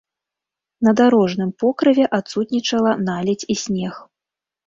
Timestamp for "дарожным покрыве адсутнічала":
1.01-2.91